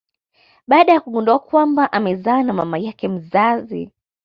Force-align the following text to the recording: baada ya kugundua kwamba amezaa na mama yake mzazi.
baada 0.67 0.93
ya 0.93 0.99
kugundua 1.01 1.39
kwamba 1.39 1.91
amezaa 1.91 2.43
na 2.43 2.53
mama 2.53 2.77
yake 2.79 3.07
mzazi. 3.07 3.91